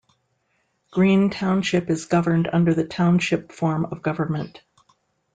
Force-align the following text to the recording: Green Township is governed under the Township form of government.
Green 0.89 1.29
Township 1.29 1.87
is 1.91 2.05
governed 2.07 2.49
under 2.51 2.73
the 2.73 2.87
Township 2.87 3.51
form 3.51 3.85
of 3.85 4.01
government. 4.01 4.63